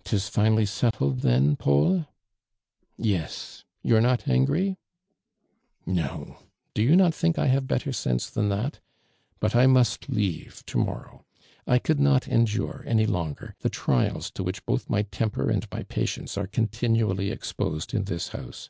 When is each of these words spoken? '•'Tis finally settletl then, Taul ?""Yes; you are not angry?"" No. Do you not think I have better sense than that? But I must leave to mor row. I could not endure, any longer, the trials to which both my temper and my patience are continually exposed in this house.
'•'Tis 0.04 0.28
finally 0.28 0.66
settletl 0.66 1.18
then, 1.22 1.56
Taul 1.56 2.08
?""Yes; 3.14 3.64
you 3.82 3.96
are 3.96 4.00
not 4.02 4.28
angry?"" 4.28 4.76
No. 5.86 6.40
Do 6.74 6.82
you 6.82 6.94
not 6.94 7.14
think 7.14 7.38
I 7.38 7.46
have 7.46 7.66
better 7.66 7.90
sense 7.90 8.28
than 8.28 8.50
that? 8.50 8.80
But 9.40 9.56
I 9.56 9.66
must 9.66 10.10
leave 10.10 10.62
to 10.66 10.76
mor 10.76 11.06
row. 11.06 11.24
I 11.66 11.78
could 11.78 12.00
not 12.00 12.28
endure, 12.28 12.84
any 12.86 13.06
longer, 13.06 13.54
the 13.60 13.70
trials 13.70 14.30
to 14.32 14.42
which 14.42 14.66
both 14.66 14.90
my 14.90 15.04
temper 15.04 15.48
and 15.48 15.66
my 15.72 15.84
patience 15.84 16.36
are 16.36 16.46
continually 16.46 17.30
exposed 17.30 17.94
in 17.94 18.04
this 18.04 18.28
house. 18.28 18.68